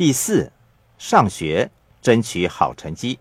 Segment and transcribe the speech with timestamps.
[0.00, 0.50] 第四，
[0.96, 3.18] 上学争取好成绩。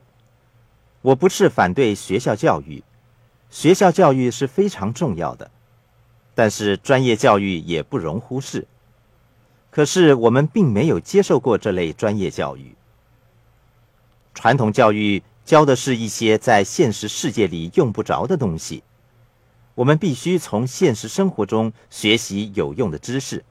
[1.02, 2.81] 我不是反对学校教育，
[3.49, 5.52] 学校教育是非常重要的，
[6.34, 8.65] 但是专业教育也不容忽视。
[9.70, 12.73] 可是我们并没有接受过这类专业教育。
[14.34, 18.84] 传统教育教的是一些在现实世界里用不着的东西，
[19.75, 23.43] 我们必须从现实生活中学习有用的知识。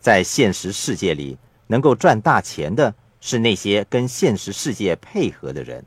[0.00, 5.84] 在现实世界里，能够赚大钱的是那些跟现实世界配合的人。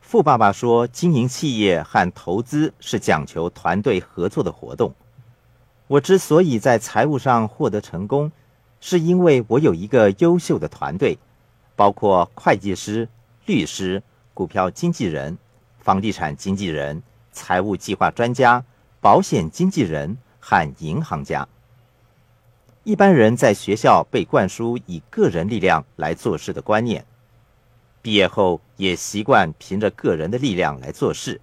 [0.00, 4.92] 富爸爸说：“经营企业和投资是讲求团队合作的活动。”
[5.88, 8.30] 我之所以在财务上获得成功，
[8.80, 11.18] 是因为我有一个优秀的团队，
[11.76, 13.08] 包括会计师、
[13.46, 14.02] 律师、
[14.34, 15.36] 股票经纪人、
[15.78, 18.64] 房地产经纪人、财务计划专家、
[19.00, 21.46] 保险经纪人和银行家。
[22.84, 27.06] 一般人在学校被灌输以个人力量来做事的观念，
[28.02, 31.40] 毕业后也习惯凭着个人的力量来做事。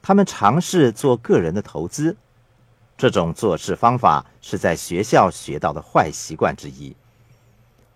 [0.00, 2.16] 他们尝试做个人的投资。
[2.96, 6.96] 这种做事方法是在学校学到的坏习惯之一。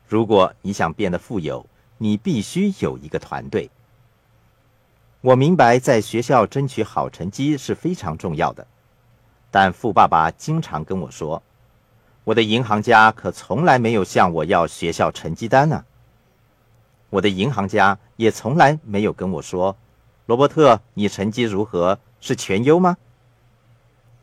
[0.07, 3.71] 如果你想变得富有，你必须有一个团队。
[5.23, 8.67] 我明白在学校争取好成绩是非常重要的，
[9.51, 11.43] 但富爸爸经常跟我说
[12.25, 15.85] ：“我的银行家可从来没有向我要学校成绩单呢。”
[17.11, 19.77] 我的银行家也从来没有跟我说
[20.27, 21.99] ：“罗伯特，你成绩如何？
[22.21, 22.97] 是全优吗？”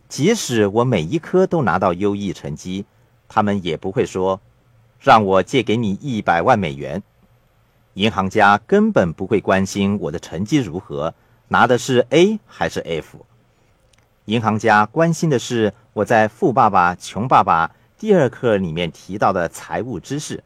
[0.10, 2.86] 即使我每一科都拿到优异成绩，
[3.28, 4.42] 他们也不会说
[5.00, 7.04] 让我借给你一百万美元。
[7.94, 11.14] 银行家根本不会关心我的成绩如何，
[11.50, 13.24] 拿的是 A 还是 F。
[14.26, 17.68] 银行家关心的是我在《富爸爸穷爸爸》
[18.00, 20.42] 第二课里面提到的财务知识。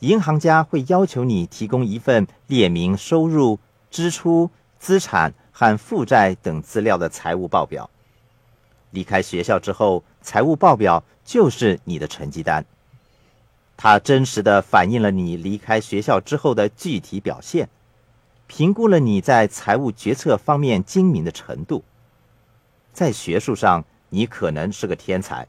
[0.00, 3.58] 银行家会要求你提供一份列明收入、
[3.90, 7.88] 支出、资产和负债等资料的财务报表。
[8.90, 12.66] 离开学校之后，财务报表就是你的成绩单。
[13.78, 17.70] 它真实的反映了你离开学校之后的具体表现，
[18.46, 21.82] 评估了你在财务决策方面精明的程度。
[22.92, 25.48] 在学术上，你可能是个天才，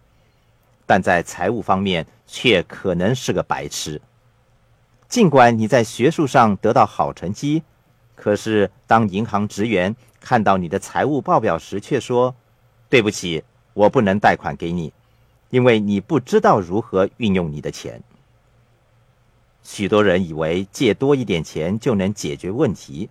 [0.91, 4.01] 但在财务方面却可能是个白痴。
[5.07, 7.63] 尽管你在学术上得到好成绩，
[8.13, 12.35] 可是当银行职员看到你的财务报表时，却说。
[12.89, 13.41] 对不起，
[13.73, 14.91] 我不能贷款给你，
[15.49, 18.03] 因为你不知道如何运用你的钱。
[19.63, 23.09] 许多人以为借多一点钱就能解决问题，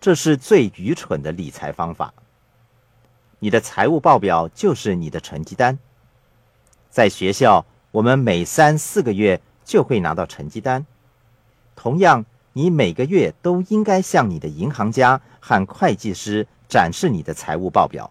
[0.00, 2.14] 这是最愚蠢的理财方法。
[3.38, 5.78] 你的财务报表就是你的成绩单。
[6.90, 10.86] 在学校，我们每三四个月就会拿到成绩单。
[11.76, 18.10] 同样，你每个月都应该向你的银行家和会计师展示你的财务报表。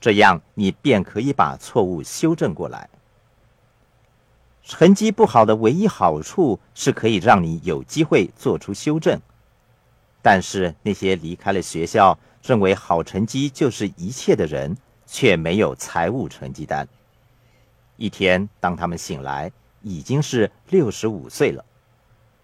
[0.00, 2.88] 这样，你便可以把错误修正过来。
[4.62, 9.18] 成绩不好的唯一好处是可以让你有机会做出修正，
[10.22, 14.76] 但是那些离开了学校、认为好成绩就是一切的人，
[15.06, 16.86] 却没有财务成绩单。
[17.98, 19.50] 一天，当他们醒来，
[19.82, 21.64] 已经是六十五岁了，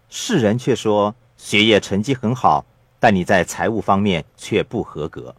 [0.09, 2.65] 世人却说学业成绩很好，
[2.99, 5.33] 但你在财务方面却不合格。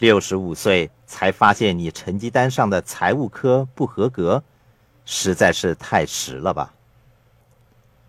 [0.00, 4.42] 六十五岁才发现你成绩单上的财务科不合格，
[5.06, 6.74] 实在是太迟了吧？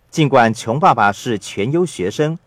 [0.09, 2.37] 尽管穷爸爸是全优学生，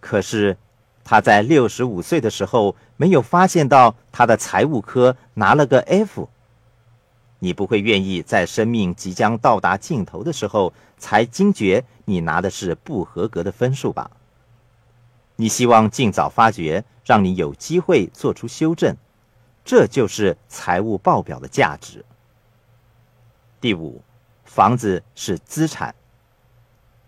[0.00, 0.56] 可是
[1.04, 6.30] 他在六十五岁的时候没有发现到他的财务科拿了个 F。
[7.46, 14.10] 你不会愿意在生命即将到达尽头的时候才惊觉你拿的是不合格的分数吧？
[15.36, 16.84] 你希望尽早发觉。
[17.06, 18.96] 让你有机会做出修正，
[19.64, 22.04] 这就是财务报表的价值。
[23.60, 24.02] 第五，
[24.44, 25.94] 房子是资产。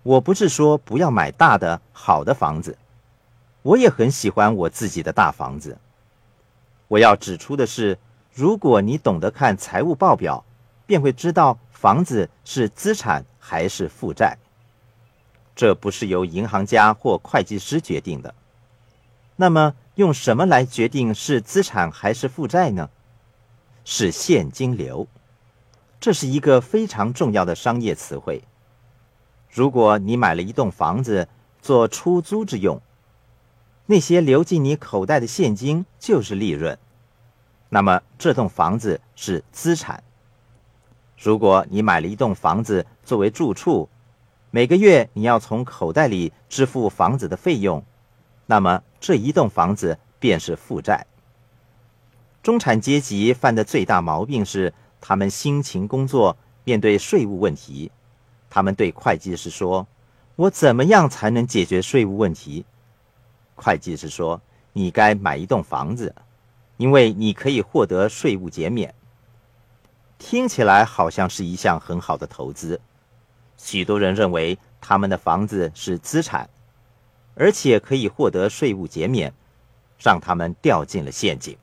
[0.05, 2.79] 我不是说不要买大的好的房子，
[3.63, 5.77] 我也很喜欢我自己的大房子。
[6.87, 7.99] 我要指出的是，
[8.39, 10.45] 如果你懂得看财务报表，
[10.87, 14.39] 便会知道房子是资产还是负债。
[15.57, 18.33] 这不是由银行家或会计师决定的。
[19.35, 19.75] 那么。
[19.99, 22.89] 用什么来决定是资产还是负债呢？
[23.85, 25.09] 是现金流，
[25.99, 28.45] 这是一个非常重要的商业词汇。
[29.51, 31.27] 如果你买了一栋房子
[31.61, 32.81] 做出租之用，
[33.87, 36.79] 那些流进你口袋的现金就是利润，
[37.69, 40.03] 那么这栋房子是资产。
[41.19, 43.89] 如果你买了一栋房子作为住处，
[44.51, 47.85] 每个月你要从口袋里支付房子的费用，
[48.47, 51.07] 那么这一栋房子便是负债。
[52.43, 57.91] 中产阶级犯的最大毛病是，他们辛勤工作，面对税务问题，
[58.49, 59.87] 他们对会计师说
[60.37, 62.65] ：“我怎么样才能解决税务问题？”
[63.55, 64.41] 会计师说
[64.73, 66.15] ：“你该买一栋房子，
[66.79, 68.95] 因为你可以获得税务减免。”
[70.19, 72.81] 听起来好像是一项很好的投资。
[73.57, 76.49] 许多人认为他们的房子是资产，
[77.35, 79.33] 而且可以获得税务减免，
[79.99, 81.57] 让他们掉进了陷阱。